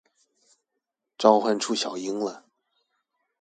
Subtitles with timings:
[1.15, 2.43] 招喚出小櫻了